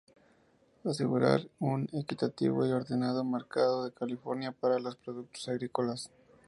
[0.83, 6.09] Asegurar un equitativo y ordenado mercado de California para los productos agrícolas.